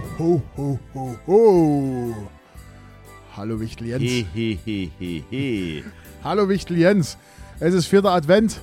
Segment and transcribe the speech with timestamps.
[0.00, 2.14] Ho, ho, ho, ho, ho.
[3.36, 4.02] Hallo Wichtel Jens.
[4.02, 5.84] He, he, he, he, he.
[6.24, 7.16] Hallo Wichtel Jens.
[7.58, 8.60] Es ist vierter Advent.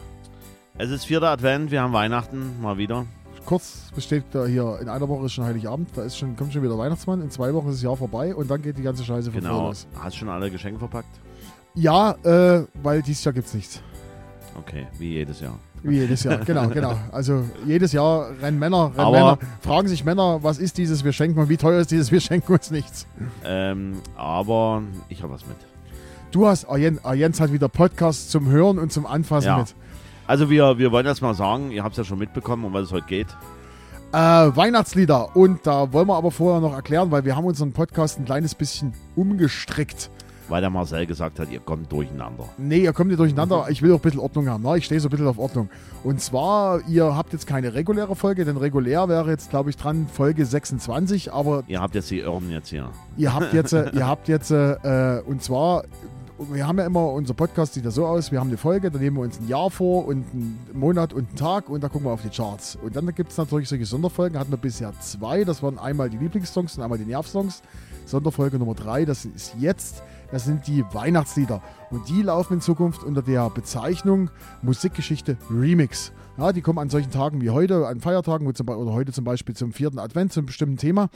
[0.78, 3.06] Es ist vierter Advent, wir haben Weihnachten mal wieder.
[3.46, 6.64] Kurz besteht da hier, in einer Woche ist schon Heiligabend, da ist schon, kommt schon
[6.64, 9.32] wieder Weihnachtsmann, in zwei Wochen ist das Jahr vorbei und dann geht die ganze Scheiße
[9.32, 9.68] von Genau.
[9.68, 9.88] los.
[9.96, 11.20] Hast schon alle Geschenke verpackt?
[11.74, 13.82] Ja, äh, weil dieses Jahr gibt es nichts.
[14.58, 15.58] Okay, wie jedes Jahr.
[15.88, 16.94] Wie jedes Jahr, genau, genau.
[17.12, 21.14] Also jedes Jahr rennen Männer, rennen Aber- Männer, fragen sich Männer, was ist dieses, wir
[21.14, 23.08] schenken und wie teuer ist dieses, wir schenken uns nichts.
[23.46, 25.58] Ähm, aber ich habe was mit.
[26.32, 29.58] Du hast, ah, Jens, ah, Jens hat wieder Podcasts zum Hören und zum Anfassen Ja.
[29.60, 29.74] mit.
[30.28, 32.84] Also wir, wir wollen das mal sagen, ihr habt es ja schon mitbekommen, um was
[32.88, 33.28] es heute geht.
[34.12, 35.36] Äh, Weihnachtslieder.
[35.38, 38.54] Und da wollen wir aber vorher noch erklären, weil wir haben unseren Podcast ein kleines
[38.56, 40.10] bisschen umgestrickt.
[40.50, 42.46] Weil der Marcel gesagt hat, ihr kommt durcheinander.
[42.58, 43.66] Nee, ihr kommt nicht durcheinander.
[43.70, 44.64] Ich will auch ein bisschen Ordnung haben.
[44.64, 44.78] Ne?
[44.78, 45.70] Ich stehe so ein bisschen auf Ordnung.
[46.04, 50.08] Und zwar, ihr habt jetzt keine reguläre Folge, denn regulär wäre jetzt, glaube ich, dran
[50.12, 51.34] Folge 26.
[51.34, 52.90] Aber Ihr habt jetzt die Irren jetzt hier.
[53.18, 55.84] ihr habt jetzt, äh, ihr habt jetzt, äh, und zwar,
[56.52, 59.00] wir haben ja immer, unser Podcast sieht ja so aus, wir haben eine Folge, da
[59.00, 62.08] nehmen wir uns ein Jahr vor und einen Monat und einen Tag und da gucken
[62.08, 62.78] wir auf die Charts.
[62.82, 66.18] Und dann gibt es natürlich solche Sonderfolgen, hatten wir bisher zwei, das waren einmal die
[66.18, 67.64] Lieblingssongs und einmal die Nervsongs.
[68.06, 71.62] Sonderfolge Nummer drei, das ist jetzt, das sind die Weihnachtslieder.
[71.90, 74.30] Und die laufen in Zukunft unter der Bezeichnung
[74.62, 76.12] Musikgeschichte Remix.
[76.38, 79.24] Ja, die kommen an solchen Tagen wie heute, an Feiertagen wo zum, oder heute zum
[79.24, 81.10] Beispiel zum vierten Advent zu einem bestimmten Thema,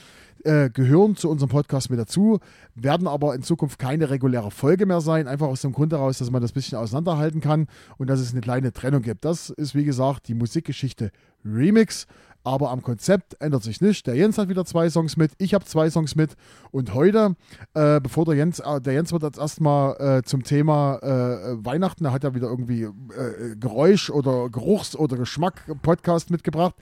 [0.44, 2.40] äh, gehören zu unserem Podcast mit dazu,
[2.74, 6.32] werden aber in Zukunft keine reguläre Folge mehr sein, einfach aus dem Grund heraus, dass
[6.32, 7.68] man das ein bisschen auseinanderhalten kann
[7.98, 9.24] und dass es eine kleine Trennung gibt.
[9.24, 11.12] Das ist, wie gesagt, die Musikgeschichte
[11.46, 12.08] Remix.
[12.44, 14.04] Aber am Konzept ändert sich nichts.
[14.04, 16.32] Der Jens hat wieder zwei Songs mit, ich habe zwei Songs mit.
[16.72, 17.36] Und heute,
[17.76, 22.06] äh, bevor der Jens, äh, der Jens wird jetzt erstmal äh, zum Thema äh, Weihnachten,
[22.06, 26.74] er hat ja wieder irgendwie äh, Geräusch- oder Geruchs- oder Geschmack-Podcast mitgebracht.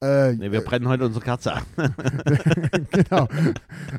[0.00, 1.62] Äh, Nee, wir brennen heute unsere Kerze an.
[2.90, 3.28] genau.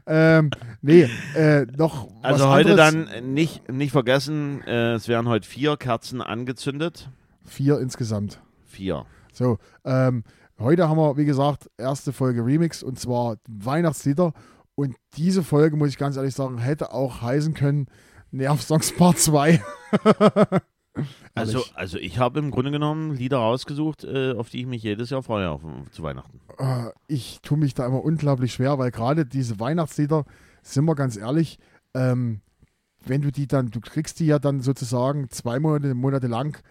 [0.05, 0.49] ähm,
[0.81, 3.07] nee, äh, noch Also heute anderes.
[3.15, 7.09] dann nicht, nicht vergessen, äh, es werden heute vier Kerzen angezündet.
[7.45, 8.39] Vier insgesamt.
[8.65, 9.05] Vier.
[9.31, 10.23] So, ähm,
[10.59, 14.33] heute haben wir, wie gesagt, erste Folge Remix und zwar Weihnachtslieder.
[14.75, 17.87] Und diese Folge, muss ich ganz ehrlich sagen, hätte auch heißen können
[18.31, 19.61] Nervsongs Part 2.
[21.33, 25.09] Also, also ich habe im Grunde genommen Lieder rausgesucht, äh, auf die ich mich jedes
[25.09, 25.61] Jahr freue auf,
[25.91, 26.39] zu Weihnachten.
[26.59, 30.25] Äh, ich tue mich da immer unglaublich schwer, weil gerade diese Weihnachtslieder,
[30.61, 31.57] sind wir ganz ehrlich,
[31.95, 32.41] ähm,
[33.05, 36.61] wenn du die dann, du kriegst die ja dann sozusagen zwei Monate, Monate lang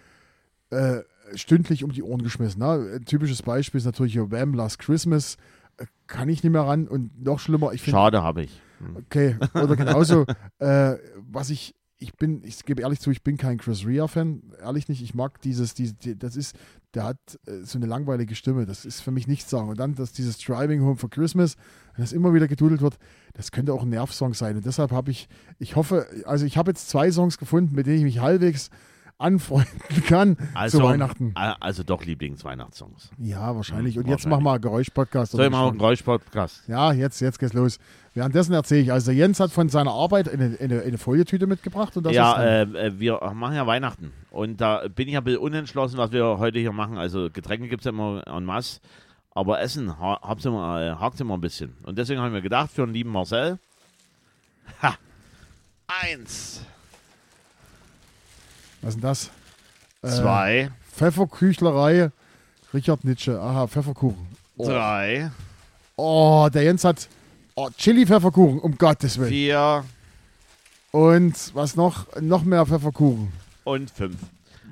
[0.71, 1.01] äh,
[1.35, 2.61] stündlich um die Ohren geschmissen.
[2.61, 2.97] Ne?
[2.97, 4.55] Ein typisches Beispiel ist natürlich Wham!
[4.55, 5.37] Last Christmas.
[5.79, 8.61] Äh, Kann ich nicht mehr ran und noch schlimmer, ich finde Schade habe ich.
[8.79, 8.97] Hm.
[8.97, 10.27] Okay, oder genauso,
[10.59, 10.97] äh,
[11.31, 15.03] was ich, ich bin, ich gebe ehrlich zu, ich bin kein Chris Rea-Fan, ehrlich nicht.
[15.03, 16.57] Ich mag dieses, diese, die, das ist,
[16.95, 19.69] der hat äh, so eine langweilige Stimme, das ist für mich nichts sagen.
[19.69, 21.57] Und dann, dass dieses Driving Home for Christmas,
[21.95, 22.99] wenn das immer wieder gedudelt wird,
[23.35, 24.57] das könnte auch ein Nervsong sein.
[24.57, 25.29] Und deshalb habe ich,
[25.59, 28.71] ich hoffe, also ich habe jetzt zwei Songs gefunden, mit denen ich mich halbwegs
[29.19, 31.33] anfreunden kann Also, zu Weihnachten.
[31.37, 33.11] äh, also doch Lieblingsweihnachtssongs.
[33.19, 33.95] Ja, wahrscheinlich.
[33.95, 34.31] Hm, Und jetzt wahrscheinlich.
[34.31, 35.33] machen wir einen Geräusch-Podcast.
[35.33, 36.69] Soll ich mal einen Geräuschpodcast?
[36.69, 37.79] Ja, jetzt, jetzt geht's los.
[38.15, 42.05] Währenddessen erzähle ich, also Jens hat von seiner Arbeit eine, eine, eine Folietüte mitgebracht und
[42.05, 44.13] das Ja, äh, äh, wir machen ja Weihnachten.
[44.31, 46.99] Und da bin ich ja ein bisschen unentschlossen, was wir heute hier machen.
[46.99, 48.81] Also Getränke gibt es ja immer en masse.
[49.35, 51.75] Aber Essen ha habt's immer, äh, hakt's immer ein bisschen.
[51.85, 53.59] Und deswegen haben wir gedacht, für den lieben Marcel.
[54.83, 54.95] Ha!
[56.03, 56.67] Eins,
[58.83, 59.31] was ist denn das?
[60.03, 62.11] Äh, zwei, Pfefferküchlerei,
[62.75, 63.41] Richard Nitsche.
[63.41, 64.27] Aha, Pfefferkuchen.
[64.57, 65.31] Oh, drei,
[65.97, 67.09] oh der Jens hat
[67.55, 69.31] oh, Chili-Pfefferkuchen, um Gottes Willen.
[69.31, 69.85] vier
[70.91, 72.07] Und was noch?
[72.21, 73.33] Noch mehr Pfefferkuchen.
[73.65, 74.17] und fünf.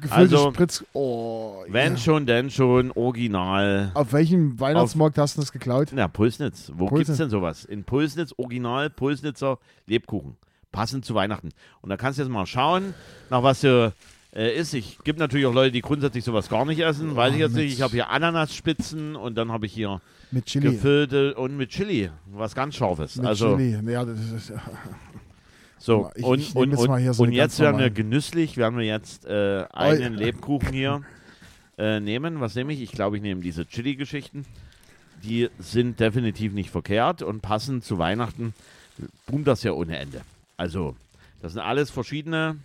[0.01, 0.85] Gefüllte Also, Spritz.
[0.95, 1.99] Oh, Wenn ja.
[1.99, 3.91] schon, denn schon, original.
[3.95, 5.89] Auf welchem Weihnachtsmarkt hast du das geklaut?
[5.93, 6.73] Na, Pulsnitz.
[6.75, 7.07] Wo Pulsnitz.
[7.09, 7.65] gibt's denn sowas?
[7.67, 10.37] In Pulsnitz, original Pulsnitzer Lebkuchen.
[10.73, 11.51] Passend zu Weihnachten.
[11.81, 12.95] Und da kannst du jetzt mal schauen,
[13.29, 13.93] nach was du
[14.35, 14.75] äh, isst.
[14.75, 17.17] Ich gibt natürlich auch Leute, die grundsätzlich sowas gar nicht essen.
[17.17, 17.73] Weiß ich jetzt nicht.
[17.73, 20.01] Ich habe hier Ananasspitzen und dann habe ich hier
[20.31, 20.71] Mit Chili.
[20.71, 22.11] gefüllte und mit Chili.
[22.33, 23.17] Was ganz Scharfes.
[23.17, 23.91] Mit also Chili.
[23.91, 24.53] Ja, das ist,
[25.79, 26.11] so.
[26.15, 29.65] Ich- und ich und, hier so und jetzt werden wir genüsslich, werden wir jetzt äh,
[29.73, 31.03] einen Lebkuchen hier
[31.79, 32.41] äh, nehmen.
[32.41, 32.81] Was nehme ich?
[32.81, 34.45] Ich glaube, ich nehme diese Chili-Geschichten.
[35.25, 38.55] Die sind definitiv nicht verkehrt und passen zu Weihnachten.
[39.27, 40.23] Boomt das ja ohne Ende.
[40.61, 40.95] Also,
[41.41, 42.59] das sind alles verschiedene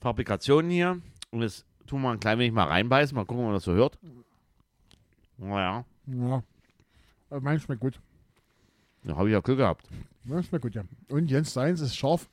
[0.00, 1.00] Fabrikationen hier.
[1.32, 3.12] Und jetzt tun wir ein klein wenig mal reinbeißen.
[3.16, 3.98] Mal gucken, ob man das so hört.
[5.36, 6.42] Naja, ja.
[7.28, 7.98] Aber Mein schmeckt gut.
[9.02, 9.84] da habe ich ja Glück gehabt.
[10.26, 10.84] Ja, schmeckt gut, ja.
[11.08, 12.28] Und Jens Seins ist scharf.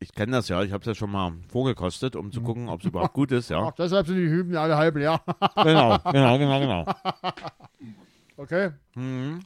[0.00, 0.60] Ich kenne das ja.
[0.64, 3.50] Ich habe es ja schon mal vorgekostet, um zu gucken, ob es überhaupt gut ist.
[3.50, 5.22] Ja, Ach, deshalb sind die Hüben alle halb leer.
[5.62, 6.94] genau, genau, genau, genau.
[8.36, 8.72] Okay.
[8.96, 9.42] Mhm.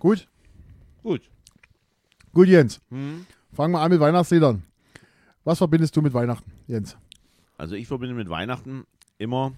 [0.00, 0.26] Gut?
[1.04, 1.30] Gut.
[2.32, 2.80] Gut, Jens.
[2.90, 3.24] Hm.
[3.52, 4.62] Fangen wir an mit Weihnachtsliedern.
[5.44, 6.96] Was verbindest du mit Weihnachten, Jens?
[7.58, 8.84] Also ich verbinde mit Weihnachten
[9.18, 9.52] immer,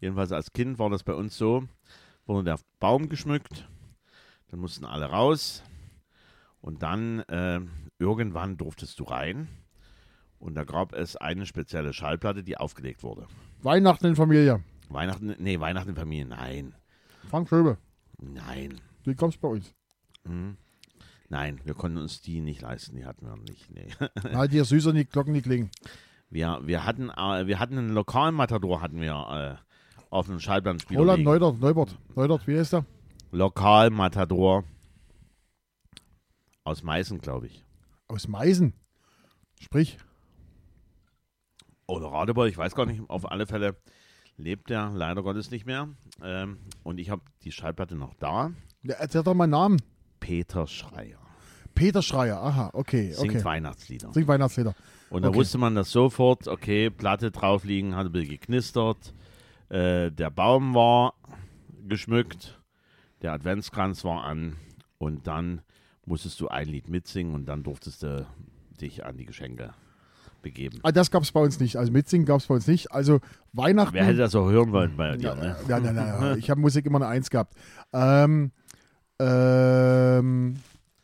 [0.00, 1.64] jedenfalls als Kind war das bei uns so,
[2.26, 3.68] wurde der Baum geschmückt,
[4.50, 5.62] dann mussten alle raus
[6.60, 7.60] und dann äh,
[8.00, 9.46] irgendwann durftest du rein
[10.40, 13.28] und da gab es eine spezielle Schallplatte, die aufgelegt wurde.
[13.62, 14.64] Weihnachten in Familie.
[14.88, 16.74] Weihnachten, nee, Weihnachten in Familie, nein,
[17.30, 17.78] Frank Schöbe,
[18.18, 19.72] nein, wie kommst du bei uns?
[20.24, 20.56] hm.
[21.32, 23.88] Nein, wir konnten uns die nicht leisten, die hatten wir nicht, nee.
[24.36, 25.70] Halt dir süßer die Glocken, die klingen.
[26.30, 31.00] Wir, wir hatten, äh, wir hatten einen lokalen Matador, hatten wir äh, auf einem Schallplattenspieler
[31.00, 31.24] Roland.
[31.24, 31.98] Neudert, Neubert.
[32.14, 32.84] Neudert, wie heißt der?
[33.32, 34.64] Lokal Matador
[36.64, 37.64] aus Meißen, glaube ich.
[38.08, 38.74] Aus Meisen.
[39.58, 39.98] Sprich,
[41.86, 43.08] Oder Radebeul, ich weiß gar nicht.
[43.08, 43.76] Auf alle Fälle
[44.36, 45.88] lebt er leider Gottes nicht mehr.
[46.22, 48.52] Ähm, und ich habe die Schallplatte noch da.
[48.82, 49.82] ja, erzähl doch mal einen Namen.
[50.20, 51.21] Peter Schreier.
[51.74, 53.44] Peter Schreier, aha, okay, Singt okay.
[53.44, 54.12] Weihnachtslieder.
[54.12, 54.74] Singt Weihnachtslieder.
[55.10, 55.38] Und da okay.
[55.38, 59.14] wusste man das sofort, okay, Platte drauf liegen, hat ein bisschen geknistert.
[59.68, 61.14] Äh, der Baum war
[61.86, 62.60] geschmückt.
[63.22, 64.56] Der Adventskranz war an.
[64.98, 65.62] Und dann
[66.06, 68.26] musstest du ein Lied mitsingen und dann durftest du
[68.80, 69.74] dich an die Geschenke
[70.42, 70.78] begeben.
[70.82, 71.76] Ah, das gab es bei uns nicht.
[71.76, 72.92] Also mitsingen gab es bei uns nicht.
[72.92, 73.20] Also
[73.52, 73.94] Weihnachten.
[73.94, 75.56] Wer hätte das auch hören wollen bei dir, ja, ne?
[75.68, 76.36] ja, ja, ja, ja.
[76.36, 77.54] Ich habe Musik immer eine Eins gehabt.
[77.92, 78.50] Ähm,
[79.18, 80.56] ähm,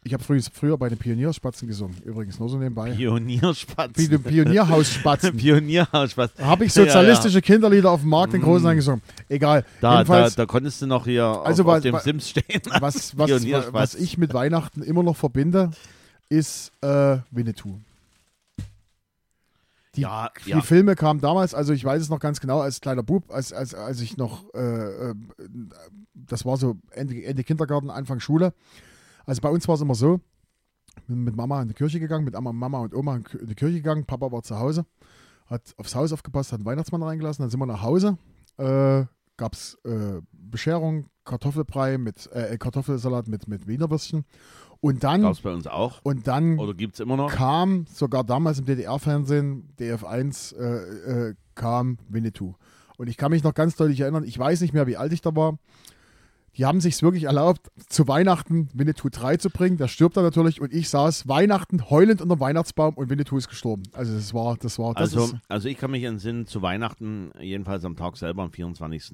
[0.05, 1.97] ich habe früher, früher bei den Pionierspatzen gesungen.
[2.05, 2.93] Übrigens, nur so nebenbei.
[2.93, 3.91] Pionierspatz.
[3.97, 5.37] Wie die Pionierhausspatzen.
[5.37, 6.39] Pionierhausspatz.
[6.39, 8.71] habe ich Ja, sozialistische Kinderlieder auf dem Markt in Großen Mm.
[8.71, 9.03] eingesungen.
[9.29, 9.65] Egal.
[9.81, 12.63] Da, da, da konntest du noch hier Also auf, was- auf dem was- Sims stehen.
[12.81, 15.71] was, was, was ich mit Weihnachten immer noch verbinde,
[16.31, 17.79] ist äh, Winnetou.
[19.95, 20.61] Die, Ja, die ja.
[20.61, 23.75] Filme kamen damals, also ich weiß es noch ganz genau, als kleiner Bub, als, als,
[23.75, 25.15] als ich noch, äh, äh,
[26.15, 28.53] das war so Ende, Ende Kindergarten, Anfang Schule.
[29.29, 30.21] Also bei uns war es immer so,
[31.07, 34.07] bin mit Mama in die Kirche gegangen, mit Mama und Oma in die Kirche gegangen,
[34.07, 34.87] Papa war zu Hause,
[35.49, 38.17] hat aufs Haus aufgepasst, hat einen Weihnachtsmann reingelassen, dann sind wir nach Hause,
[38.57, 39.05] äh,
[39.37, 44.25] gab es äh, Bescherung, Kartoffelbrei mit, äh, Kartoffelsalat mit, mit Wiener Würstchen
[44.81, 46.01] und dann, Gab es bei uns auch.
[46.05, 47.31] und dann Oder gibt es immer noch?
[47.31, 52.55] kam sogar damals im DDR-Fernsehen, DF1, äh, äh, kam Winnetou.
[52.97, 55.21] Und ich kann mich noch ganz deutlich erinnern, ich weiß nicht mehr, wie alt ich
[55.21, 55.59] da war.
[56.59, 59.77] Die haben sich wirklich erlaubt, zu Weihnachten Winnetou 3 zu bringen.
[59.77, 63.49] Der stirbt dann natürlich und ich saß Weihnachten heulend unter dem Weihnachtsbaum und Winnetou ist
[63.49, 63.85] gestorben.
[63.93, 67.85] Also das war, das war, das Also, also ich kann mich entsinnen, zu Weihnachten, jedenfalls
[67.85, 69.13] am Tag selber, am 24.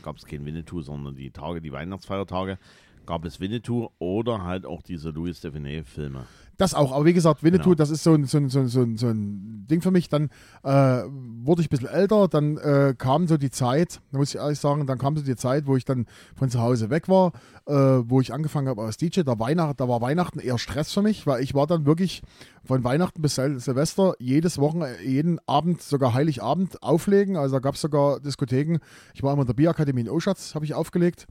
[0.00, 2.56] gab es kein Winnetou, sondern die Tage, die Weihnachtsfeiertage,
[3.04, 6.26] gab es Winnetou oder halt auch diese Louis Stephanie-Filme.
[6.58, 7.74] Das auch, aber wie gesagt, Winnetou, Genau.
[7.74, 10.08] das ist so ein, so, ein, so, ein, so, ein, Ding für mich.
[10.08, 10.30] Dann
[10.62, 14.40] äh, wurde ich ein bisschen älter, dann äh, kam so die Zeit, da muss ich
[14.40, 17.32] ehrlich sagen, dann kam so die Zeit, wo ich dann von zu Hause weg war,
[17.66, 19.22] äh, wo ich angefangen habe als DJ.
[19.22, 22.22] Da, Weihnacht, da war Weihnachten eher Stress für mich, weil ich war dann wirklich
[22.64, 27.36] von Weihnachten bis Sil Silvester jedes Wochenende, jeden Abend, sogar Heiligabend auflegen.
[27.36, 28.78] Also da gab es sogar Diskotheken.
[29.14, 31.26] Ich war immer in der Bierakademie in Oschatz, habe ich aufgelegt.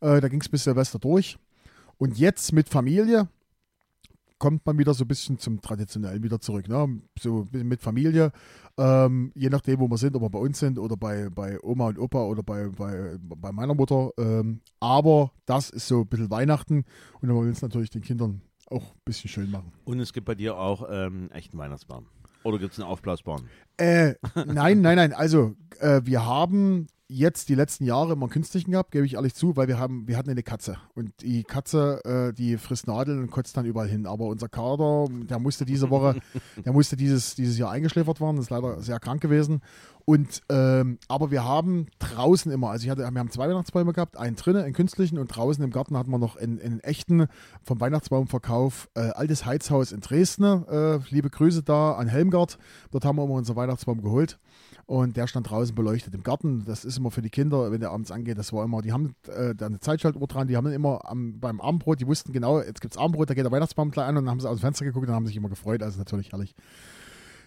[0.00, 1.38] Äh, da ging es bis Silvester durch.
[1.98, 3.28] Und jetzt mit Familie,
[4.38, 6.68] kommt man wieder so ein bisschen zum Traditionellen wieder zurück.
[6.68, 7.00] Ne?
[7.18, 8.32] So mit Familie,
[8.76, 11.88] ähm, je nachdem, wo wir sind, ob wir bei uns sind oder bei, bei Oma
[11.88, 14.10] und Opa oder bei, bei, bei meiner Mutter.
[14.18, 16.84] Ähm, aber das ist so ein bisschen Weihnachten
[17.20, 19.72] und dann wollen wir es natürlich den Kindern auch ein bisschen schön machen.
[19.84, 22.06] Und es gibt bei dir auch ähm, echten Weihnachtsbaum.
[22.44, 23.48] Oder gibt es einen aufblasbaren?
[23.78, 24.14] Äh,
[24.46, 25.12] nein, nein, nein.
[25.12, 29.34] Also, äh, wir haben jetzt die letzten Jahre immer einen künstlichen gehabt, gebe ich ehrlich
[29.34, 30.76] zu, weil wir haben, wir hatten eine Katze.
[30.94, 34.06] Und die Katze, äh, die frisst Nadeln und kotzt dann überall hin.
[34.06, 36.20] Aber unser Kader, der musste diese Woche,
[36.64, 39.62] der musste dieses, dieses Jahr eingeschläfert werden, ist leider sehr krank gewesen.
[40.04, 44.16] Und ähm, aber wir haben draußen immer, also ich hatte, wir haben zwei Weihnachtsbäume gehabt,
[44.16, 47.26] einen drinnen, einen künstlichen und draußen im Garten hatten wir noch einen, einen echten
[47.62, 50.66] vom Weihnachtsbaumverkauf, äh, altes Heizhaus in Dresden.
[50.66, 52.58] Äh, liebe Grüße da an Helmgard.
[52.90, 54.38] Dort haben wir immer unseren Weihnachtsbaum geholt.
[54.86, 56.64] Und der stand draußen beleuchtet im Garten.
[56.64, 58.38] Das ist immer für die Kinder, wenn der abends angeht.
[58.38, 61.38] Das war immer, die haben äh, da eine Zeitschaltuhr dran, die haben dann immer am,
[61.38, 64.16] beim Abendbrot, die wussten genau, jetzt gibt es Abendbrot, da geht der Weihnachtsbaum gleich an
[64.16, 65.82] und dann haben sie aus dem Fenster geguckt und haben sich immer gefreut.
[65.82, 66.54] Also natürlich herrlich.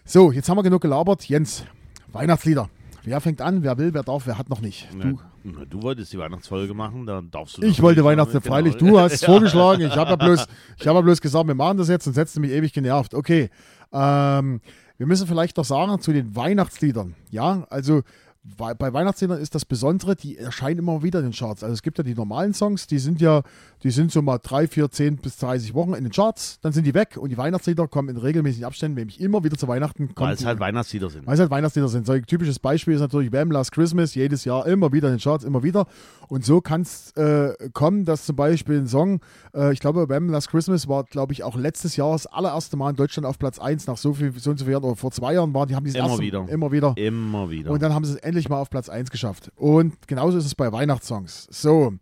[0.04, 1.24] So, jetzt haben wir genug gelabert.
[1.24, 1.64] Jens,
[2.12, 2.70] Weihnachtslieder.
[3.04, 4.88] Wer fängt an, wer will, wer darf, wer hat noch nicht?
[4.92, 5.18] Du.
[5.44, 8.46] Na, du wolltest die Weihnachtsfolge machen, dann darfst du Ich wollte Weihnachten, machen.
[8.46, 8.78] freilich.
[8.78, 8.92] Genau.
[8.92, 9.82] Du hast es vorgeschlagen.
[9.82, 10.46] Ich habe ja, bloß,
[10.78, 13.12] ich hab ja bloß gesagt, wir machen das jetzt und setzte mich ewig genervt.
[13.14, 13.50] Okay.
[13.92, 14.60] Ähm,
[15.02, 17.16] wir müssen vielleicht doch sagen zu den Weihnachtsliedern.
[17.32, 18.02] Ja, also
[18.44, 21.62] bei Weihnachtsliedern ist das Besondere, die erscheinen immer wieder in den Charts.
[21.62, 23.42] Also es gibt ja die normalen Songs, die sind ja,
[23.84, 26.84] die sind so mal drei, vier, zehn bis 30 Wochen in den Charts, dann sind
[26.84, 30.10] die weg und die Weihnachtslieder kommen in regelmäßigen Abständen, nämlich immer wieder zu Weihnachten.
[30.16, 31.24] Weil es halt Weihnachtslieder sind.
[31.24, 32.04] Weil es halt Weihnachtslieder sind.
[32.04, 33.52] So ein typisches Beispiel ist natürlich Wham!
[33.52, 35.86] Last Christmas, jedes Jahr immer wieder in den Charts, immer wieder.
[36.26, 39.20] Und so kann es äh, kommen, dass zum Beispiel ein Song,
[39.54, 40.28] äh, ich glaube, Wham!
[40.30, 43.60] Last Christmas war, glaube ich, auch letztes Jahr das allererste Mal in Deutschland auf Platz
[43.60, 45.76] 1 nach so viel, so und so vielen Jahren, oder vor zwei Jahren waren, die
[45.76, 46.48] haben diesen immer ersten, wieder.
[46.48, 46.94] immer wieder.
[46.96, 47.70] Immer wieder.
[47.70, 49.52] Und dann haben sie es endlich mal auf Platz 1 geschafft.
[49.56, 51.48] Und genauso ist es bei Weihnachtssongs.
[51.50, 51.92] So,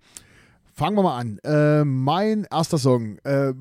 [0.72, 1.38] fangen wir mal an.
[1.38, 3.18] Äh, mein erster Song.
[3.25, 3.52] Äh,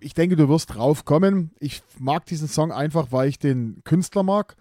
[0.00, 1.50] ich denke, du wirst drauf kommen.
[1.60, 4.56] Ich mag diesen Song einfach, weil ich den Künstler mag.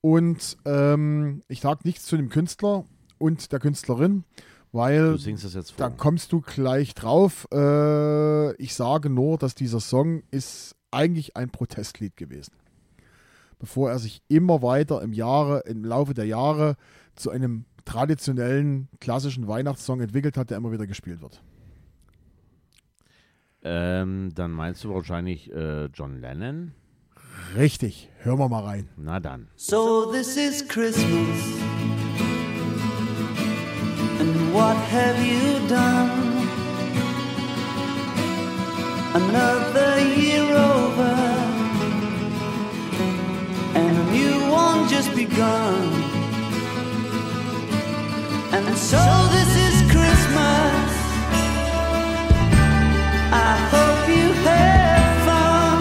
[0.00, 2.86] Und ähm, ich sage nichts zu dem Künstler
[3.18, 4.24] und der Künstlerin,
[4.72, 5.18] weil
[5.76, 7.46] da kommst du gleich drauf.
[7.52, 12.52] Äh, ich sage nur, dass dieser Song ist eigentlich ein Protestlied gewesen.
[13.64, 16.76] Bevor er sich immer weiter im Jahre, im Laufe der Jahre
[17.14, 21.42] zu einem traditionellen, klassischen Weihnachtssong entwickelt hat, der immer wieder gespielt wird.
[23.62, 26.72] Ähm, dann meinst du wahrscheinlich äh, John Lennon?
[27.56, 28.90] Richtig, hören wir mal rein.
[28.98, 29.48] Na dann.
[29.56, 31.06] So this is Christmas.
[34.20, 36.10] And what have you done?
[39.14, 40.33] Another year
[45.38, 46.14] one just begun.
[48.52, 48.98] And so
[49.32, 50.90] this is Christmas.
[53.32, 55.80] I hope you have fun.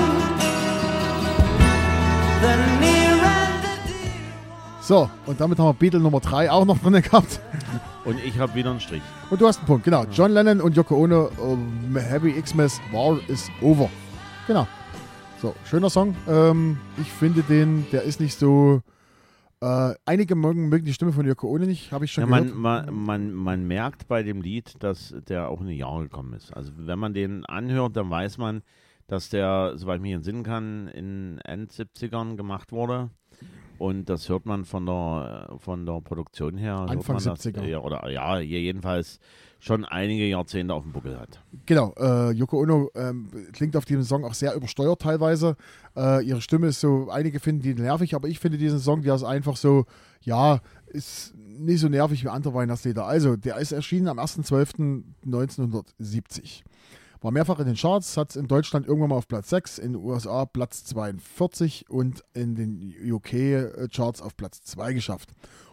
[2.42, 4.22] The near and the dear.
[4.82, 7.40] So, und damit haben wir Beatle Nummer 3 auch noch drin gehabt.
[8.06, 9.02] Und ich habe wieder einen Strich.
[9.30, 10.04] Und du hast einen Punkt, genau.
[10.12, 13.90] John Lennon und Yoko Ono, um, Heavy Xmas, War is Over.
[14.46, 14.68] Genau.
[15.42, 16.16] So, schöner Song.
[16.28, 18.82] Ähm, ich finde den, der ist nicht so.
[19.64, 22.54] Äh, einige mögen, mögen die Stimme von Yoko Ono nicht, habe ich schon Ja, gehört.
[22.54, 26.34] man, man, man, man merkt bei dem Lied, dass der auch in die Jahre gekommen
[26.34, 26.52] ist.
[26.54, 28.62] Also wenn man den anhört, dann weiß man,
[29.08, 33.10] dass der, soweit ich mich entsinnen kann, in End 70ern gemacht wurde.
[33.84, 36.86] Und das hört man von der, von der Produktion her.
[36.88, 37.66] Anfang man das, 70er.
[37.66, 39.20] Ja, oder ja, jedenfalls
[39.60, 41.42] schon einige Jahrzehnte auf dem Buckel hat.
[41.66, 45.58] Genau, äh, Yoko Ono ähm, klingt auf diesem Song auch sehr übersteuert teilweise.
[45.98, 49.16] Äh, ihre Stimme ist so, einige finden die nervig, aber ich finde diesen Song, der
[49.16, 49.84] ist einfach so,
[50.22, 53.06] ja, ist nicht so nervig wie andere Weihnachtslieder.
[53.06, 56.64] Also, der ist erschienen am 1.12.1970.
[57.24, 59.94] War mehrfach in den Charts, hat es in Deutschland irgendwann mal auf Platz 6, in
[59.94, 65.30] den USA Platz 42 und in den UK-Charts auf Platz 2 geschafft.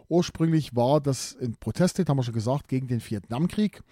[0.09, 3.83] Ursprünglich war das ein Protestlied, haben wir schon gesagt, gegen den Vietnamkrieg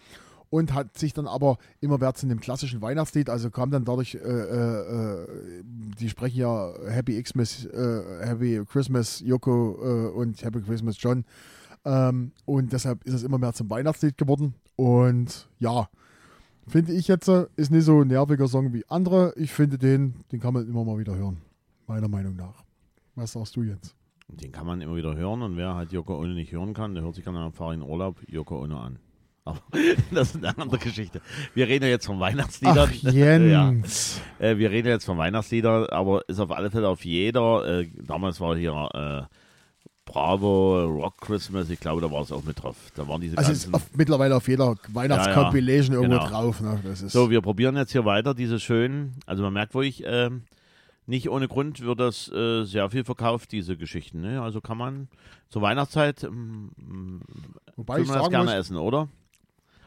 [0.50, 4.14] und hat sich dann aber immer mehr zu einem klassischen Weihnachtslied, also kam dann dadurch,
[4.14, 5.26] äh, äh, äh,
[5.64, 11.24] die sprechen ja Happy Xmas, äh, Happy Christmas Yoko äh, und Happy Christmas John.
[11.84, 14.54] Ähm, und deshalb ist es immer mehr zum Weihnachtslied geworden.
[14.76, 15.88] Und ja,
[16.68, 20.40] finde ich jetzt, ist nicht so ein nerviger Song wie andere, ich finde den, den
[20.40, 21.38] kann man immer mal wieder hören,
[21.86, 22.64] meiner Meinung nach.
[23.14, 23.94] Was sagst du jetzt?
[24.28, 27.02] Den kann man immer wieder hören und wer halt Yoko Ono nicht hören kann, der
[27.02, 28.98] hört sich dann am Fahrrad in Urlaub Yoko Ono an.
[29.44, 29.62] Aber
[30.10, 31.22] das ist eine andere Geschichte.
[31.54, 32.90] Wir reden ja jetzt von Weihnachtsliedern.
[32.92, 34.20] Ach, Jens.
[34.40, 34.46] Ja.
[34.46, 37.80] Äh, wir reden jetzt von Weihnachtsliedern, aber ist auf alle Fälle auf jeder.
[37.80, 39.34] Äh, damals war hier äh,
[40.08, 42.76] Bravo, Rock Christmas, ich glaube, da war es auch mit drauf.
[42.94, 43.74] Da waren diese Also ist ganzen.
[43.74, 46.30] auf, mittlerweile auf jeder Weihnachtscompilation Ja, ja, irgendwo genau.
[46.30, 46.60] drauf.
[46.62, 46.80] Ne?
[46.90, 49.16] Ist So, wir probieren jetzt hier weiter diese schönen.
[49.26, 50.44] Also man merkt wirklich, ähm,
[51.06, 54.20] nicht ohne Grund wird das äh, sehr viel verkauft, diese Geschichten.
[54.22, 54.40] Ne?
[54.40, 55.08] Also kann man
[55.50, 57.20] zur Weihnachtszeit ähm,
[57.76, 59.08] Wobei ich man das gerne muss, essen, oder?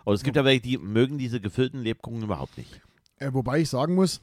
[0.05, 2.79] Aber es gibt ja welche, die mögen diese gefüllten Lebkuchen überhaupt nicht.
[3.19, 4.21] äh, wobei ich sagen muss,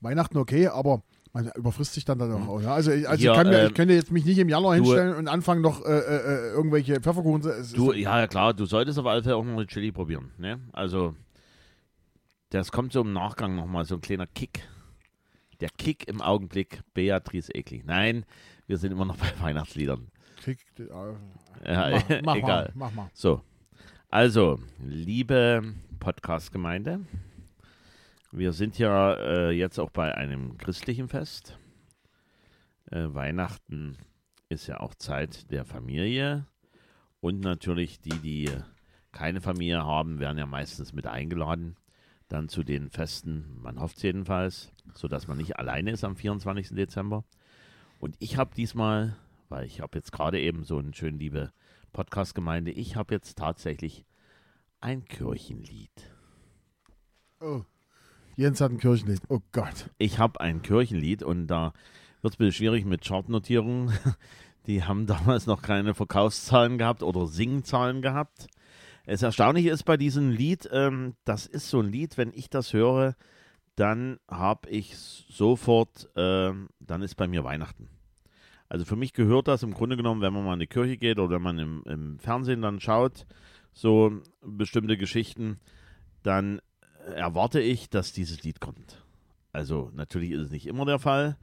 [0.00, 1.02] Weihnachten okay, aber
[1.32, 2.60] man überfrisst sich dann dann auch.
[2.62, 2.74] Ja?
[2.74, 4.76] Also, ich, also Ja, ich, kann mir, ähm, ich könnte jetzt mich nicht im Januar
[4.76, 7.42] du- hinstellen und anfangen noch äh, äh, irgendwelche Pfefferkuchen.
[7.42, 9.92] zu- Es Du, ist, ja, klar, du solltest auf alle Fälle auch noch eine Chili
[9.92, 10.32] probieren.
[10.38, 10.60] Ne?
[10.72, 11.14] Also,
[12.50, 14.68] das kommt so im Nachgang nochmal, so ein kleiner Kick.
[15.60, 17.82] Der Kick im Augenblick, Beatrice Ekli.
[17.86, 18.24] Nein,
[18.66, 20.08] wir sind immer noch bei Weihnachtsliedern.
[20.42, 20.84] Krieg, äh,
[21.72, 22.72] Ja, mach, mach egal.
[22.74, 23.10] Mal, mach mal.
[23.14, 23.40] So,
[24.10, 25.62] also, liebe
[25.98, 27.00] Podcast-Gemeinde,
[28.36, 31.58] wir sind ja äh, jetzt auch bei einem christlichen Fest.
[32.90, 33.96] Äh, Weihnachten
[34.50, 36.46] ist ja auch Zeit der Familie
[37.20, 38.50] und natürlich die, die
[39.10, 41.76] keine Familie haben, werden ja meistens mit eingeladen
[42.28, 43.58] dann zu den Festen.
[43.62, 46.70] Man hofft es jedenfalls, sodass man nicht alleine ist am 24.
[46.70, 47.24] Dezember.
[48.00, 49.16] Und ich habe diesmal,
[49.48, 51.52] weil ich habe jetzt gerade eben so einen schönen liebe
[51.94, 54.04] Podcast-Gemeinde, ich habe jetzt tatsächlich
[54.80, 56.12] ein Kirchenlied.
[57.40, 57.64] Oh.
[58.38, 59.22] Jens hat ein Kirchenlied.
[59.28, 59.88] Oh Gott.
[59.96, 61.72] Ich habe ein Kirchenlied und da
[62.20, 63.90] wird es ein bisschen schwierig mit Chartnotierungen.
[64.66, 68.48] Die haben damals noch keine Verkaufszahlen gehabt oder Singzahlen gehabt.
[69.06, 72.74] Das Erstaunliche ist bei diesem Lied, ähm, das ist so ein Lied, wenn ich das
[72.74, 73.14] höre,
[73.74, 77.88] dann habe ich sofort, ähm, dann ist bei mir Weihnachten.
[78.68, 81.18] Also für mich gehört das im Grunde genommen, wenn man mal in die Kirche geht
[81.18, 83.24] oder wenn man im, im Fernsehen dann schaut,
[83.72, 85.58] so bestimmte Geschichten,
[86.22, 86.60] dann
[87.14, 89.04] erwarte ich, dass dieses Lied kommt.
[89.52, 91.36] Also natürlich ist es nicht immer der Fall,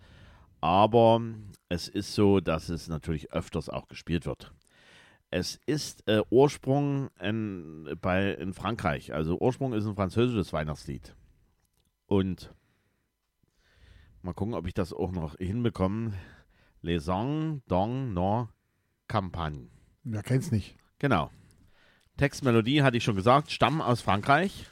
[0.61, 1.21] aber
[1.69, 4.53] es ist so, dass es natürlich öfters auch gespielt wird.
[5.31, 9.13] Es ist äh, Ursprung in, bei, in Frankreich.
[9.13, 11.15] Also Ursprung ist ein französisches Weihnachtslied.
[12.05, 12.53] Und
[14.21, 16.13] mal gucken, ob ich das auch noch hinbekomme.
[16.81, 18.47] Les Ans dans nos
[19.07, 19.69] Campagnes.
[20.03, 20.77] Wer kennt's nicht?
[20.99, 21.31] Genau.
[22.17, 24.67] Textmelodie hatte ich schon gesagt, stammen aus Frankreich.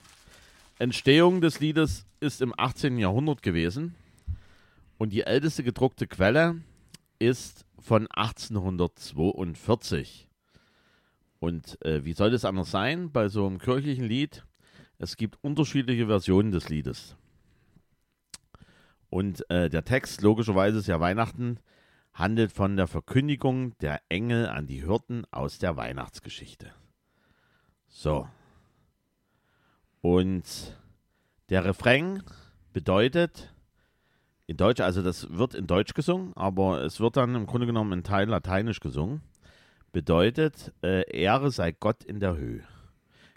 [0.81, 2.97] Entstehung des Liedes ist im 18.
[2.97, 3.93] Jahrhundert gewesen.
[4.97, 6.59] Und die älteste gedruckte Quelle
[7.19, 10.27] ist von 1842.
[11.37, 14.43] Und äh, wie soll das anders sein bei so einem kirchlichen Lied?
[14.97, 17.15] Es gibt unterschiedliche Versionen des Liedes.
[19.11, 21.59] Und äh, der Text, logischerweise ist ja Weihnachten,
[22.11, 26.73] handelt von der Verkündigung der Engel an die Hirten aus der Weihnachtsgeschichte.
[27.87, 28.27] So.
[30.01, 30.75] Und
[31.49, 32.23] der Refrain
[32.73, 33.53] bedeutet
[34.47, 37.93] in Deutsch, also das wird in Deutsch gesungen, aber es wird dann im Grunde genommen
[37.93, 39.21] in Teil lateinisch gesungen.
[39.91, 42.63] Bedeutet, äh, Ehre sei Gott in der Höhe.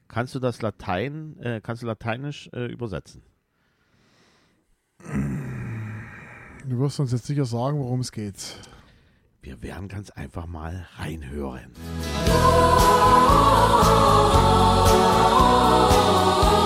[0.08, 3.22] Kannst du das Latein, äh, kannst du lateinisch äh, übersetzen?
[6.66, 8.58] Du wirst uns jetzt sicher sagen, worum es geht.
[9.42, 11.72] Wir werden ganz einfach mal reinhören.
[14.94, 16.63] in oh.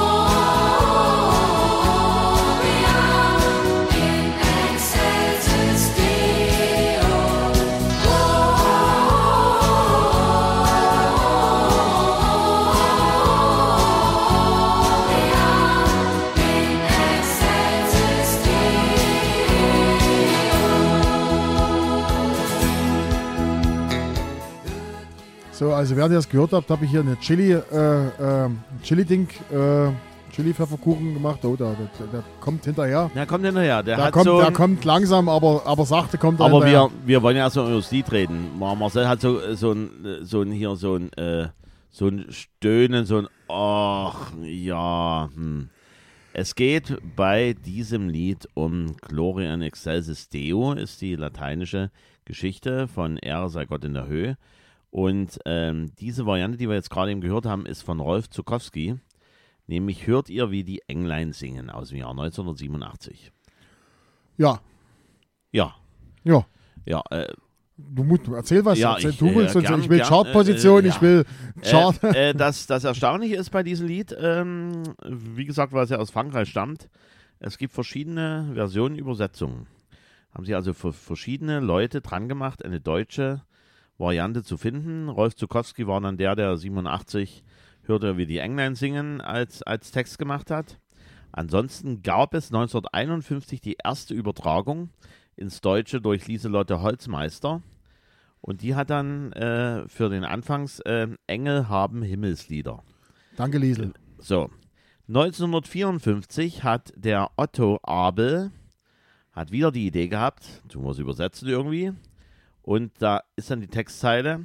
[25.78, 28.50] Also während ihr das gehört habt, habe ich hier eine Chili, äh, äh,
[28.82, 29.90] Chili-Ding, äh,
[30.32, 31.44] Chili-Pfefferkuchen gemacht.
[31.44, 33.10] Oh, der, der, der kommt hinterher.
[33.14, 33.82] Na, kommt hinterher.
[33.82, 36.90] Der, Der hat kommt, so der kommt langsam, aber, aber sachte kommt er Aber hinterher.
[37.02, 38.58] wir, wir wollen ja erstmal über das Lied reden.
[38.58, 39.90] Mar- Marcel hat so, so ein,
[40.22, 41.48] so ein hier, so ein, äh,
[41.90, 45.70] so ein Stöhnen, so ein, ach, ja, hm.
[46.34, 51.90] Es geht bei diesem Lied um Gloria in Excelsis Deo, ist die lateinische
[52.26, 54.36] Geschichte von Ehre sei Gott in der Höhe.
[54.90, 58.96] Und ähm, diese Variante, die wir jetzt gerade eben gehört haben, ist von Rolf Zukowski.
[59.66, 63.32] Nämlich hört ihr, wie die Englein singen aus dem Jahr 1987.
[64.38, 64.60] Ja,
[65.52, 65.74] Ja,
[66.24, 66.46] ja.
[66.86, 67.32] ja, äh,
[67.78, 68.76] Du musst, erzähl was.
[68.76, 71.24] Ja, erzähl ich, du äh, willst uns, gern, ich will Chartposition, äh, ich will
[71.62, 72.02] Chart.
[72.02, 75.98] Äh, äh, das, das Erstaunliche ist bei diesem Lied, ähm, wie gesagt, weil es ja
[75.98, 76.88] aus Frankreich stammt,
[77.38, 79.68] es gibt verschiedene Versionen, Übersetzungen.
[80.34, 83.42] Haben sie also für verschiedene Leute dran gemacht, eine deutsche
[83.98, 85.08] Variante zu finden.
[85.08, 87.42] Rolf Zukowski war dann der, der 87
[87.82, 90.78] hörte, wie die Englein singen, als, als Text gemacht hat.
[91.32, 94.90] Ansonsten gab es 1951 die erste Übertragung
[95.36, 97.62] ins Deutsche durch Lieselotte Holzmeister.
[98.40, 102.82] Und die hat dann äh, für den Anfangs äh, Engel haben Himmelslieder.
[103.36, 103.92] Danke, Liesel.
[104.18, 104.50] So,
[105.08, 108.52] 1954 hat der Otto Abel
[109.32, 111.92] hat wieder die Idee gehabt, tun wir es übersetzen irgendwie,
[112.68, 114.44] und da ist dann die Textzeile,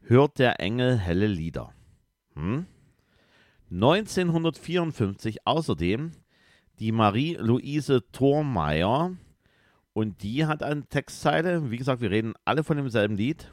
[0.00, 1.74] hört der Engel helle Lieder.
[2.32, 2.64] Hm?
[3.70, 6.12] 1954 außerdem
[6.78, 9.14] die Marie-Louise Thormeyer
[9.92, 13.52] und die hat eine Textzeile, wie gesagt, wir reden alle von demselben Lied,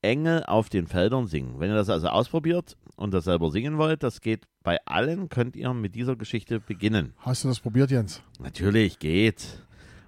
[0.00, 1.58] Engel auf den Feldern singen.
[1.58, 5.56] Wenn ihr das also ausprobiert und das selber singen wollt, das geht bei allen, könnt
[5.56, 7.14] ihr mit dieser Geschichte beginnen.
[7.18, 8.22] Hast du das probiert, Jens?
[8.38, 9.63] Natürlich, geht.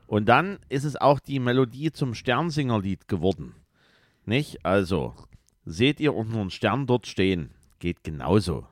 [0.06, 3.54] Und dann ist es auch die Melodie zum Sternsingerlied geworden.
[4.24, 4.64] Nicht?
[4.64, 5.14] Also,
[5.64, 7.54] seht ihr unseren Stern dort stehen?
[7.78, 8.66] Geht genauso.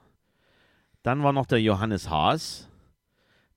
[1.02, 2.70] Dann war noch der Johannes Haas.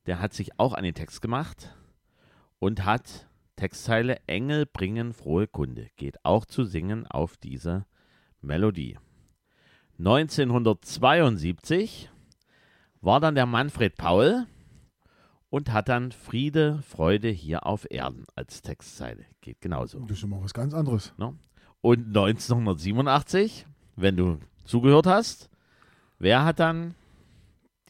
[0.05, 1.73] Der hat sich auch an den Text gemacht
[2.59, 5.89] und hat Textzeile Engel bringen frohe Kunde.
[5.95, 7.85] Geht auch zu singen auf diese
[8.41, 8.97] Melodie.
[9.99, 12.09] 1972
[13.01, 14.45] war dann der Manfred Paul
[15.49, 19.25] und hat dann Friede, Freude hier auf Erden als Textzeile.
[19.41, 19.99] Geht genauso.
[20.01, 21.13] Das ist immer was ganz anderes.
[21.81, 25.49] Und 1987, wenn du zugehört hast,
[26.19, 26.95] wer hat dann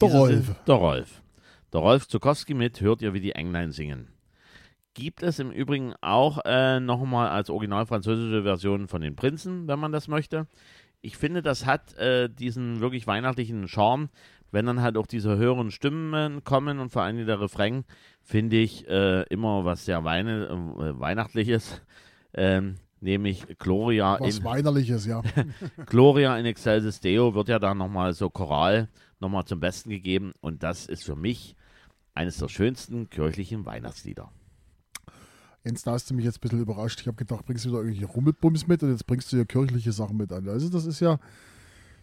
[0.00, 0.54] Der Rolf.
[0.66, 1.22] Der Rolf.
[1.72, 4.08] Der Rolf Zukowski mit Hört ihr, wie die Englein singen.
[4.94, 9.78] gibt es im Übrigen auch äh, nochmal als original französische Version von den Prinzen, wenn
[9.78, 10.46] man das möchte.
[11.00, 14.08] Ich finde, das hat äh, diesen wirklich weihnachtlichen Charme,
[14.50, 17.84] wenn dann halt auch diese höheren Stimmen kommen und vor allem der Refrain,
[18.22, 21.82] finde ich äh, immer was sehr weine, äh, Weihnachtliches.
[22.34, 25.22] Ähm, nämlich Gloria Was in, Weinerliches, ja.
[25.86, 28.88] Gloria in Excelsis Deo wird ja dann nochmal so choral
[29.20, 31.56] nochmal zum Besten gegeben und das ist für mich
[32.14, 34.30] eines der schönsten kirchlichen Weihnachtslieder.
[35.64, 37.00] Jens, da hast du mich jetzt ein bisschen überrascht.
[37.00, 39.92] Ich habe gedacht, bringst du wieder irgendwelche Rummelbums mit und jetzt bringst du hier kirchliche
[39.92, 40.48] Sachen mit an.
[40.48, 41.18] Also das ist ja,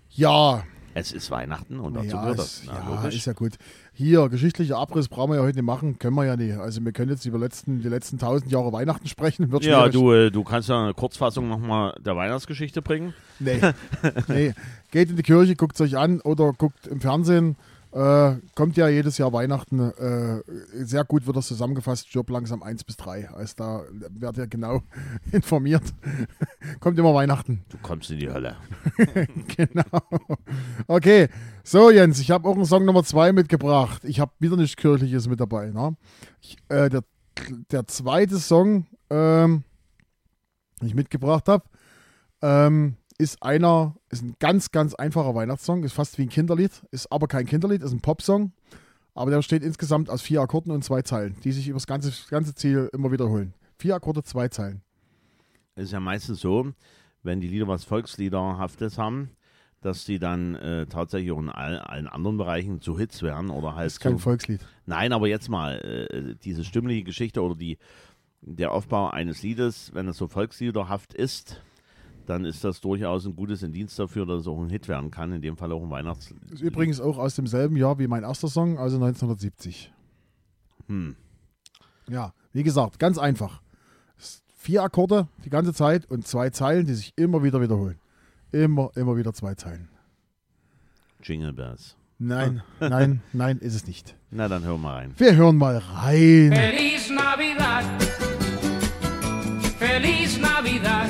[0.10, 0.64] ja,
[0.98, 2.64] Es ist Weihnachten und dazu ja, gehört ist, das.
[2.68, 3.18] Na, ja logisch.
[3.18, 3.56] ist ja gut.
[3.94, 6.58] Hier, geschichtlicher Abriss brauchen wir ja heute nicht machen, können wir ja nicht.
[6.58, 9.52] Also wir können jetzt über letzten, die letzten tausend Jahre Weihnachten sprechen.
[9.52, 9.94] Wird ja, schwierig.
[9.94, 13.14] du, äh, du kannst ja eine Kurzfassung nochmal der Weihnachtsgeschichte bringen.
[13.40, 13.60] Nee.
[14.30, 14.54] nee.
[14.92, 17.58] Geht in die Kirche, guckt es euch an oder guckt im Fernsehen.
[17.96, 19.80] Äh, kommt ja jedes Jahr Weihnachten.
[19.80, 20.44] Äh,
[20.84, 22.10] sehr gut wird das zusammengefasst.
[22.10, 23.30] Stirb langsam 1 bis 3.
[23.30, 24.82] Also da werdet ihr genau
[25.32, 25.94] informiert.
[26.82, 27.64] kommt immer Weihnachten.
[27.70, 28.58] Du kommst in die Hölle.
[29.56, 30.02] genau.
[30.88, 31.30] Okay.
[31.64, 34.04] So, Jens, ich habe auch einen Song Nummer 2 mitgebracht.
[34.04, 35.70] Ich habe wieder nichts Kirchliches mit dabei.
[35.70, 35.96] Ne?
[36.42, 37.06] Ich, äh, der,
[37.72, 39.64] der zweite Song, ähm,
[40.82, 41.64] den ich mitgebracht habe,
[42.42, 47.12] ähm, ist einer, ist ein ganz, ganz einfacher Weihnachtssong, ist fast wie ein Kinderlied, ist
[47.12, 48.52] aber kein Kinderlied, ist ein Popsong.
[49.14, 52.12] Aber der besteht insgesamt aus vier Akkorden und zwei Zeilen, die sich über das ganze,
[52.30, 53.54] ganze Ziel immer wiederholen.
[53.78, 54.82] Vier Akkorde, zwei Zeilen.
[55.76, 56.72] Es ist ja meistens so,
[57.24, 59.30] wenn die Lieder was Volksliederhaftes haben,
[59.82, 63.76] dass die dann äh, tatsächlich auch in all, allen anderen Bereichen zu Hits werden oder
[63.76, 64.62] halt Ist kein so, Volkslied.
[64.86, 67.78] Nein, aber jetzt mal, äh, diese stimmliche Geschichte oder die,
[68.42, 71.62] der Aufbau eines Liedes, wenn es so volksliederhaft ist,
[72.26, 75.32] dann ist das durchaus ein gutes Indienst dafür, dass es auch ein Hit werden kann,
[75.32, 76.40] in dem Fall auch ein Weihnachtslied.
[76.52, 79.92] Ist übrigens auch aus demselben Jahr wie mein erster Song, also 1970.
[80.88, 81.16] Hm.
[82.10, 83.62] Ja, wie gesagt, ganz einfach.
[84.18, 88.00] Es- Vier Akkorde die ganze Zeit und zwei Zeilen, die sich immer wieder wiederholen.
[88.52, 89.90] Immer, immer wieder zwei Zeilen.
[91.22, 91.96] Jingle Bells.
[92.18, 94.16] Nein, nein, nein, ist es nicht.
[94.32, 95.14] Na, dann hören wir rein.
[95.18, 96.54] Wir hören mal rein.
[96.54, 97.84] Feliz Navidad.
[99.78, 101.05] Feliz Navidad.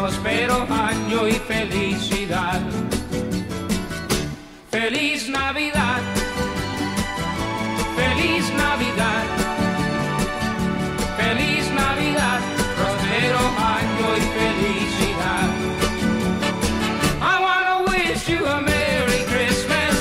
[0.00, 0.22] Navidad.
[0.22, 2.60] Próspero año y felicidad.
[4.70, 6.00] Feliz Navidad.
[7.96, 9.24] Feliz Navidad.
[11.18, 12.40] Feliz Navidad.
[12.76, 13.40] Próspero
[13.76, 15.48] año y felicidad.
[17.20, 19.96] I wanna wish you a Merry Christmas.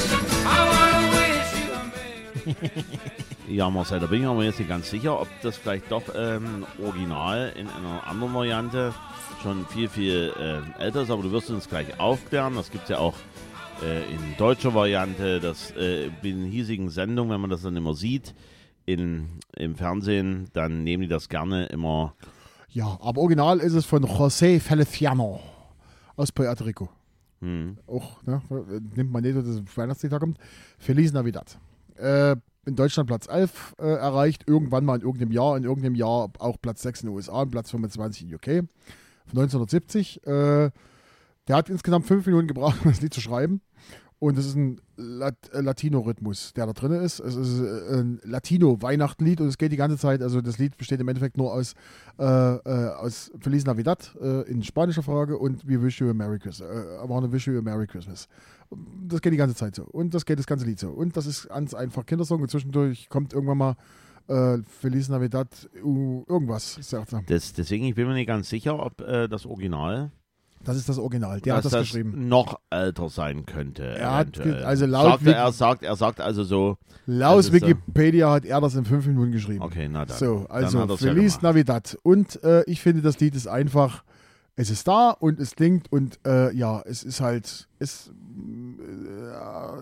[0.46, 2.99] I wanna wish you a Merry
[3.50, 6.68] Ja, Marcel, da bin ich mir jetzt nicht ganz sicher, ob das vielleicht doch ähm,
[6.84, 8.94] original in einer anderen Variante
[9.42, 12.54] schon viel, viel äh, älter ist, aber du wirst uns gleich aufklären.
[12.56, 13.16] Das gibt es ja auch
[13.84, 18.36] äh, in deutscher Variante, das äh, in hiesigen Sendungen, wenn man das dann immer sieht,
[18.86, 22.14] in, im Fernsehen, dann nehmen die das gerne immer.
[22.70, 25.40] Ja, aber original ist es von José Feliciano
[26.16, 26.88] aus Puerto Rico.
[27.42, 28.44] Hm, Auch, ne,
[28.96, 30.38] nimmt man nicht, dass das Weihnachtslied herkommt.
[30.78, 31.58] Feliz Navidad.
[31.96, 36.32] Äh, in Deutschland Platz 11 äh, erreicht, irgendwann mal in irgendeinem Jahr, in irgendeinem Jahr
[36.40, 38.68] auch Platz 6 in den USA und Platz 25 in UK.
[39.26, 40.26] Von 1970.
[40.26, 40.72] Äh,
[41.48, 43.62] der hat insgesamt fünf Minuten gebraucht, um das Lied zu schreiben.
[44.20, 47.20] Und es ist ein Lat äh, Latino-Rhythmus, der da drin ist.
[47.20, 51.00] Es ist äh, ein Latino-Weihnachtenlied und es geht die ganze Zeit, also das Lied besteht
[51.00, 51.74] im Endeffekt nur aus,
[52.20, 56.38] äh, äh, aus Feliz Navidad äh, in spanischer Frage und We Wish You a Merry
[56.38, 56.70] Christmas.
[56.70, 58.28] I wanna wish you a Merry Christmas.
[59.08, 59.84] Das geht die ganze Zeit so.
[59.84, 60.90] Und das geht das ganze Lied so.
[60.90, 63.76] Und das ist ganz einfach Kindersong und zwischendurch kommt irgendwann mal
[64.80, 66.78] Feliz Navidad, irgendwas.
[67.26, 70.12] das, deswegen, ich bin mir nicht ganz sicher, ob äh, das Original
[70.64, 71.40] Das ist das Original.
[71.42, 72.28] Der hat dass das geschrieben.
[72.28, 73.84] noch älter sein könnte.
[73.84, 77.54] Er hat also laut sagt er, er sagt, er sagt also so, Laut Das äh,
[77.54, 79.64] Wikipedia hat er das in fünf Minuten geschrieben.
[79.64, 80.18] okay, na dann.
[80.18, 81.44] So, Dann also ja Feliz gemacht.
[81.44, 81.98] Navidad.
[82.04, 84.04] Und äh, ich finde, das Lied ist einfach,
[84.56, 89.82] es ist da und es klingt und äh, ja, es ist halt, es, äh,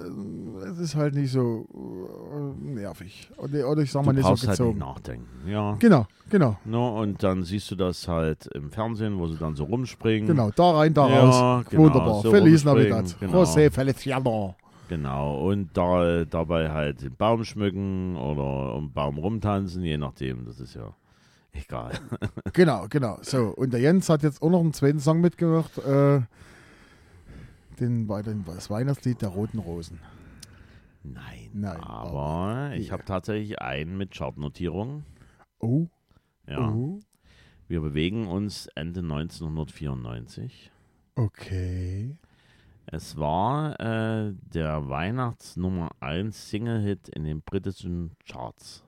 [0.77, 3.29] es ist halt nicht so äh, nervig.
[3.37, 4.79] Oder, oder ich sag mal Du nicht so brauchst halt nicht gezogen.
[4.79, 5.49] nachdenken.
[5.49, 5.75] Ja.
[5.79, 9.63] genau, genau, No, und dann siehst du das halt im Fernsehen, wo sie dann so
[9.65, 10.27] rumspringen.
[10.27, 10.51] genau.
[10.51, 11.19] Da rein, da Ja,
[11.59, 11.65] raus.
[11.69, 12.21] genau, Wunderbar.
[12.21, 13.15] so Feliz Navidad.
[13.19, 13.43] genau.
[13.43, 14.55] José Feliciano.
[14.89, 15.49] Genau.
[15.49, 20.45] Und da, dabei halt den Baum schmücken oder um den Baum rumtanzen, je nachdem.
[20.45, 20.93] Das ist ja
[21.53, 21.91] egal.
[22.53, 23.17] Genau, genau.
[23.21, 25.77] So, und der Jens hat jetzt auch noch einen zweiten Song mitgebracht.
[25.79, 26.21] Äh,
[27.79, 28.07] den,
[28.45, 29.99] das Weihnachtslied der Roten Rosen.
[31.13, 31.50] Nein.
[31.54, 32.93] Nein, Aber ich ja.
[32.93, 35.04] habe tatsächlich einen mit Chartnotierung.
[35.60, 35.88] Oh,
[36.48, 36.70] Ja.
[36.72, 37.00] oh,
[37.67, 40.72] Wir bewegen uns Ende 1994.
[41.15, 42.15] okay.
[42.89, 48.86] Es war äh, der Weihnachts-Nummer 1 Single-Hit in den britischen Charts.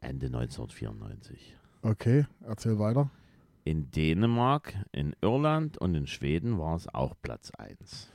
[0.00, 1.56] Ende 1994.
[1.82, 3.10] Okay, erzähl weiter.
[3.64, 8.12] In Dänemark, in Irland und in Schweden war es auch Platz 1.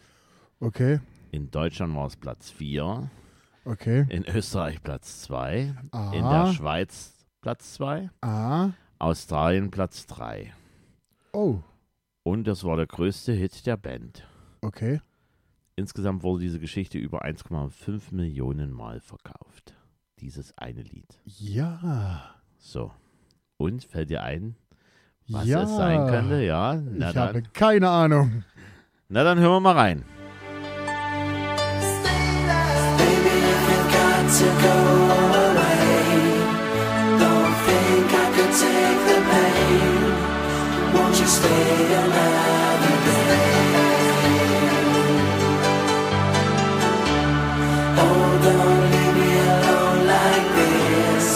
[0.59, 0.99] Okay,
[1.31, 3.09] In Deutschland war es Platz 4.
[3.65, 4.05] okay.
[4.09, 5.73] In Österreich Platz 2.
[5.91, 6.13] Aha.
[6.13, 8.09] In der Schweiz Platz 2.
[8.21, 10.53] Ah, Australien Platz 3.
[11.31, 11.59] oh,
[12.23, 14.27] Und das war der größte Hit der Band.
[14.61, 15.01] okay.
[15.77, 19.73] Insgesamt wurde diese Geschichte über 1,5 Millionen Mal verkauft.
[20.19, 21.21] Dieses eine Lied.
[21.23, 22.35] Ja.
[22.57, 22.91] So.
[23.55, 24.57] Und fällt dir ein,
[25.29, 25.63] was ja.
[25.63, 26.43] es sein könnte?
[26.43, 28.43] Ja, na ich habe dann, keine Ahnung.
[29.07, 30.03] na dann hören wir mal rein.
[34.29, 34.77] To go
[35.49, 35.81] away,
[37.17, 40.01] don't think I could take the pain.
[40.93, 43.49] Won't you stay another day?
[47.97, 51.27] Oh, don't leave me alone like this.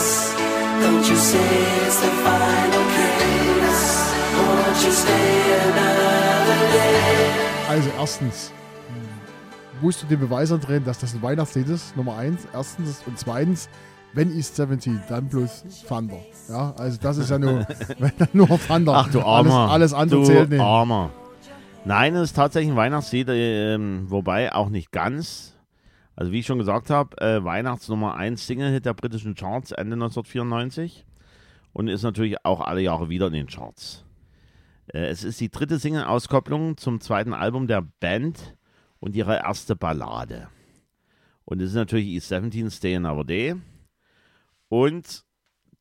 [0.84, 1.52] Don't you say
[1.88, 3.82] it's the final kiss.
[4.38, 5.34] Won't you stay
[5.66, 7.18] another day?
[7.70, 8.40] Also erstens
[9.84, 12.48] musst du den Beweis andrehen, dass das ein Weihnachtslied ist, Nummer eins.
[12.54, 13.70] Erstens und zweitens,
[14.14, 16.20] wenn East 70, dann bloß Thunder.
[16.48, 17.68] Ja, also das ist ja nur,
[18.00, 18.94] wenn dann nur Thunder.
[18.96, 19.70] Ach du Armer.
[19.70, 20.62] Alles, alles andere du zählt nicht.
[20.62, 21.12] Armer.
[21.84, 25.54] Nein, es ist tatsächlich ein Weihnachtslied, ähm, wobei auch nicht ganz.
[26.16, 31.06] Also wie ich schon gesagt habe, äh, Weihnachtsnummer 1 Single-Hit der britischen Charts Ende 1994
[31.74, 34.06] und ist natürlich auch alle Jahre wieder in den Charts.
[34.88, 38.56] Äh, es ist die dritte Single-Auskopplung zum zweiten Album der Band
[39.04, 40.48] und ihre erste Ballade.
[41.44, 43.56] Und es ist natürlich E17 Stay Another Day.
[44.70, 45.26] Und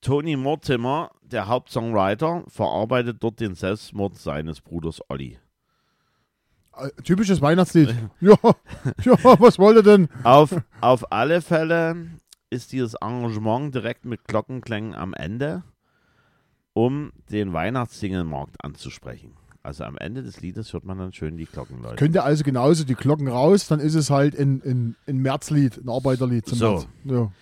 [0.01, 5.39] Tony Mortimer, der Hauptsongwriter, verarbeitet dort den Selbstmord seines Bruders Olli.
[6.77, 7.95] Äh, Typisches Weihnachtslied.
[8.21, 8.37] Ja,
[9.05, 10.09] ja, was wollt ihr denn?
[10.25, 12.09] Auf, auf alle Fälle
[12.51, 15.63] ist dieses Arrangement direkt mit Glockenklängen am Ende,
[16.73, 19.37] um den Weihnachtssingelmarkt anzusprechen.
[19.65, 21.97] Also am Ende des Liedes hört man dann schön die Glocken läuten.
[21.97, 25.77] Könnt ihr also genauso die Glocken raus, dann ist es halt ein, ein, ein Märzlied,
[25.79, 26.71] ein Arbeiterlied zum So.
[26.73, 26.87] März.
[27.05, 27.33] Ja.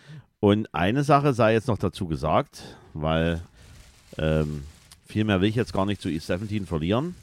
[0.41, 3.41] Und eine Sache sei jetzt noch dazu gesagt, weil
[4.19, 4.63] ähm,
[5.07, 7.15] viel mehr will ich jetzt gar nicht zu E17 verlieren.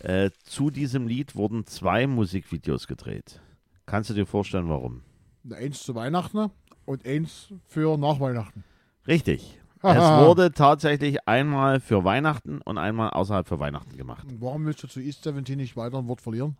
[0.00, 3.40] Äh, zu diesem Lied wurden zwei Musikvideos gedreht.
[3.86, 5.02] Kannst du dir vorstellen, warum?
[5.50, 6.50] Eins zu Weihnachten
[6.84, 8.64] und eins für nach Weihnachten.
[9.06, 9.60] Richtig.
[9.94, 14.26] Es wurde tatsächlich einmal für Weihnachten und einmal außerhalb für Weihnachten gemacht.
[14.40, 16.56] Warum willst du zu East 17 nicht weiter ein Wort verlieren?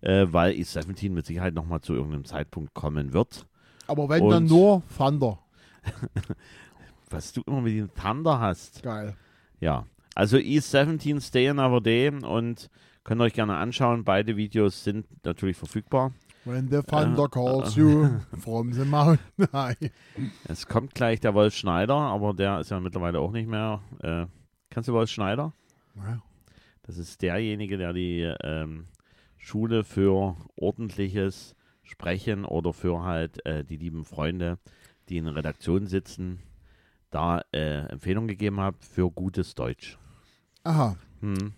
[0.00, 3.46] Äh, weil E17 mit Sicherheit nochmal zu irgendeinem Zeitpunkt kommen wird.
[3.86, 5.38] Aber wenn Und- dann nur Thunder.
[7.10, 8.82] Was du immer mit dem Thunder hast.
[8.82, 9.14] Geil.
[9.60, 9.86] Ja.
[10.14, 12.70] Also E17 Stay Another Day und
[13.02, 14.04] könnt ihr euch gerne anschauen.
[14.04, 16.12] Beide Videos sind natürlich verfügbar.
[16.44, 19.76] When the thunder calls you from the mountain high.
[20.46, 23.80] Es kommt gleich der Wolf Schneider, aber der ist ja mittlerweile auch nicht mehr.
[24.02, 24.26] Äh,
[24.68, 25.54] kennst du Wolf Schneider?
[25.96, 26.20] Ja.
[26.82, 28.86] Das ist derjenige, der die ähm,
[29.38, 34.58] Schule für ordentliches Sprechen oder für halt äh, die lieben Freunde,
[35.08, 36.40] die in der Redaktion sitzen,
[37.10, 39.98] da äh, Empfehlungen gegeben hat für gutes Deutsch.
[40.64, 40.96] Aha.
[41.20, 41.52] Hm.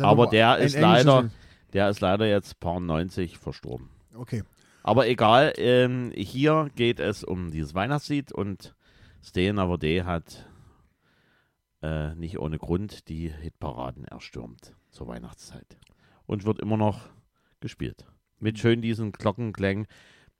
[0.00, 1.28] Aber der ist leider,
[1.74, 3.90] der ist leider jetzt paar 90 verstorben.
[4.14, 4.42] Okay.
[4.82, 8.74] Aber egal, ähm, hier geht es um dieses Weihnachtslied und
[9.22, 10.48] Stay Another Day hat
[11.82, 15.78] äh, nicht ohne Grund die Hitparaden erstürmt zur Weihnachtszeit.
[16.26, 17.08] Und wird immer noch
[17.60, 18.06] gespielt.
[18.38, 19.86] Mit schön diesen Glockenklängen.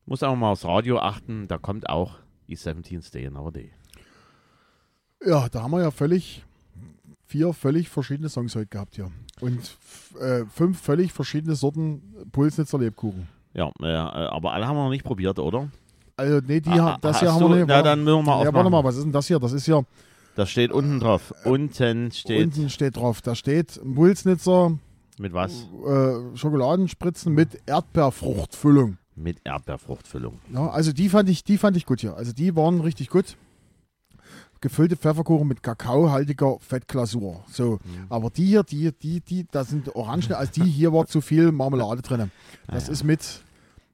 [0.06, 3.72] Muss auch mal aufs Radio achten, da kommt auch die 17 Stay Another Day.
[5.24, 6.44] Ja, da haben wir ja völlig
[7.32, 9.10] vier völlig verschiedene Songs heute gehabt hier.
[9.40, 9.78] Und
[10.20, 13.28] äh, fünf völlig verschiedene Sorten Pulsnitzer Lebkuchen.
[13.54, 15.68] Ja, äh, aber alle haben wir noch nicht probiert, oder?
[16.16, 17.68] Also, nee, die, Ah, das hast hier haben wir nicht.
[17.68, 18.70] Na, dann müssen wir mal ja, warte aufmachen.
[18.72, 19.38] mal, was ist denn das hier?
[19.40, 19.82] Das ist ja,
[20.36, 21.34] Das steht unten drauf.
[21.44, 24.78] Unten steht unten steht drauf, da steht Pulsnitzer
[25.18, 25.66] mit was?
[25.86, 28.98] äh, Schokoladenspritzen mit Erdbeerfruchtfüllung.
[29.14, 30.38] Mit Erdbeerfruchtfüllung.
[30.54, 32.16] Ja, also die fand ich, die fand ich gut hier.
[32.16, 33.36] Also die waren richtig gut.
[34.62, 37.44] Gefüllte Pfefferkuchen mit kakaohaltiger Fettglasur.
[37.50, 41.20] So, aber die hier, die, die, die, da sind Orangen, also die hier war zu
[41.20, 42.30] viel Marmelade drin.
[42.68, 43.42] Das ist mit,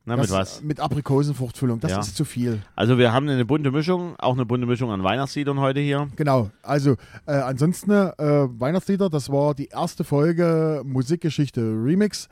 [0.04, 0.62] Na, das, mit was?
[0.62, 1.80] mit Aprikosenfruchtfüllung.
[1.80, 2.00] Das Ja.
[2.00, 2.60] ist zu viel.
[2.76, 6.08] Also wir haben eine bunte Mischung, auch eine bunte Mischung an Weihnachtsliedern heute hier.
[6.16, 6.50] Genau.
[6.62, 12.28] Also äh, ansonsten äh, Weihnachtslieder, das war die erste Folge Musikgeschichte Remix.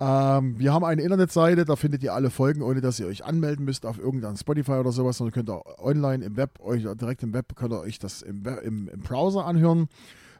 [0.00, 3.64] Ähm, wir haben eine Internetseite, da findet ihr alle Folgen, ohne dass ihr euch anmelden
[3.64, 7.32] müsst auf irgendein Spotify oder sowas, sondern könnt ihr online im Web, euch direkt im
[7.32, 9.88] Web, könnt ihr euch das im, im, im Browser anhören.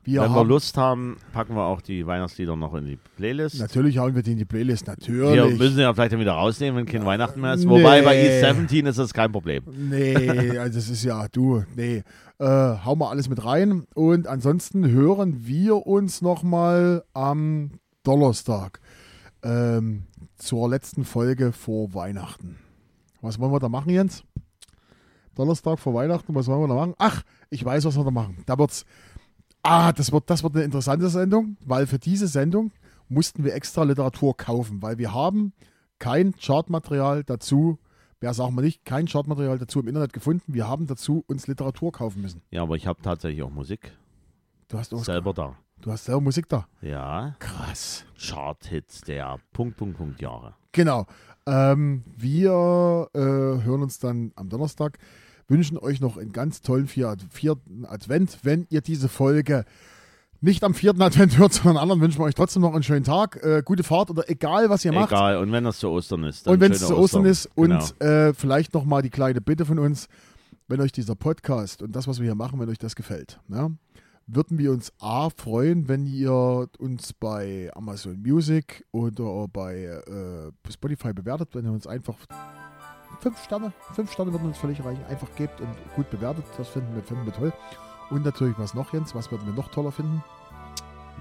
[0.03, 3.59] Wir Wenn wir haben, Lust haben, packen wir auch die Weihnachtslieder noch in die Playlist.
[3.59, 5.35] Natürlich hauen wir die in die Playlist, natürlich.
[5.35, 7.67] Wir müssen sie ja vielleicht dann wieder rausnehmen, wenn kein Weihnachten mehr ist.
[7.67, 8.40] Wobei bei Nee.
[8.43, 9.62] East 17 ist das kein Problem.
[9.75, 12.03] Nee, also das ist ja, du, nee.
[12.38, 13.85] Äh, hauen wir alles mit rein.
[13.95, 17.71] Und ansonsten hören wir uns nochmal am
[18.03, 18.81] Donnerstag
[19.45, 20.05] ähm,
[20.37, 22.59] zur letzten Folge vor Weihnachten.
[23.21, 24.25] Was wollen wir da machen, Jens?
[25.35, 26.95] Donnerstag vor Weihnachten, was wollen wir da machen?
[26.99, 28.43] Ach, ich weiß, was wir da machen.
[28.47, 28.85] Da wird's.
[29.63, 32.73] Ah, das wird, das wird eine interessante Sendung, weil für diese Sendung
[33.09, 35.53] mussten wir extra Literatur kaufen, weil wir haben
[35.99, 37.79] kein Chartmaterial dazu,
[38.21, 40.53] wer sagen wir nicht, kein Chartmaterial dazu im Internet gefunden.
[40.53, 42.43] Wir haben dazu uns Literatur kaufen müssen.
[42.51, 43.93] Ja, aber ich habe tatsächlich auch Musik
[44.69, 45.57] Du hast, auch, selber da.
[45.85, 46.66] Du hast selber Musik da.
[46.81, 48.05] Ja, Krass.
[48.18, 50.55] Chart-Hits der Punkt, Punkt, Punkt Jahre.
[50.73, 51.07] Genau.
[51.47, 54.99] Ähm, wir äh, hören uns dann am Donnerstag.
[55.47, 58.38] Wünschen euch noch einen ganz tollen vier, vierten Advent.
[58.42, 59.66] Wenn ihr diese Folge
[60.40, 63.42] nicht am vierten Advent hört, sondern anderen, wünschen wir euch trotzdem noch einen schönen Tag,
[63.42, 65.12] äh, gute Fahrt oder egal, was ihr macht.
[65.12, 66.49] Egal, und wenn das zu Ostern ist.
[66.49, 67.85] Und wenn es zu Ostern ist und Genau.
[68.29, 70.09] äh, vielleicht noch mal die kleine Bitte von uns,
[70.66, 73.77] wenn euch dieser Podcast und das, was wir hier machen, wenn euch das gefällt, ne,
[74.27, 81.13] würden wir uns A freuen, wenn ihr uns bei Amazon Music oder bei äh, Spotify
[81.13, 82.17] bewertet, wenn ihr uns einfach
[83.21, 86.95] fünf Sterne, fünf Sterne würden uns völlig reichen, einfach gebt und gut bewertet, das finden
[86.95, 87.53] wir, finden wir toll.
[88.11, 90.23] Und natürlich, was noch, Jens, was würden wir noch toller finden?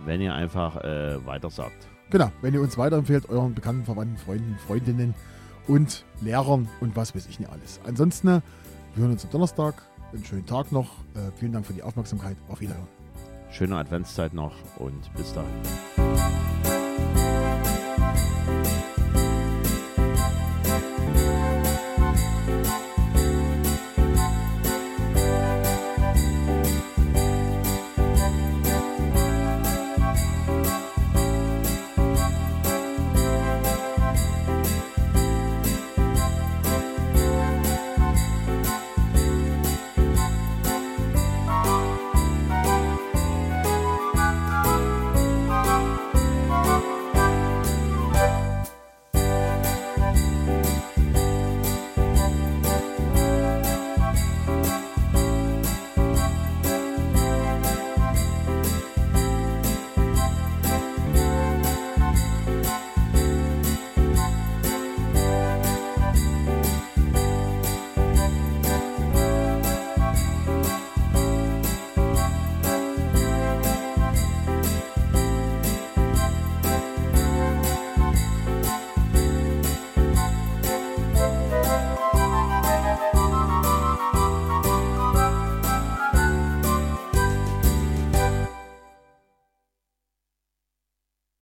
[0.06, 1.88] Wenn ihr einfach äh, weiter sagt.
[2.10, 5.16] Genau, wenn ihr uns weiterempfehlt, euren bekannten, Verwandten, Freunden, Freundinnen
[5.68, 7.80] und Lehrern und was weiß ich nicht alles.
[7.86, 8.42] Ansonsten, wir
[8.98, 9.82] hören uns am Donnerstag.
[10.14, 10.90] Einen schönen Tag noch.
[11.16, 12.38] Äh, vielen Dank für die Aufmerksamkeit.
[12.48, 12.88] Auf Wiederhören.
[13.52, 16.83] Schöne Adventszeit noch und bis dahin.